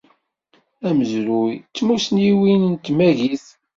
Amezruy 0.87 1.53
d 1.59 1.63
tmussniwin 1.75 2.63
n 2.67 2.73
tmagit. 2.85 3.45